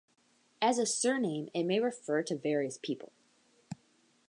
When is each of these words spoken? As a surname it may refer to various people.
As 0.63 0.79
a 0.79 0.87
surname 0.87 1.49
it 1.53 1.61
may 1.65 1.79
refer 1.79 2.23
to 2.23 2.35
various 2.35 2.79
people. 2.81 3.11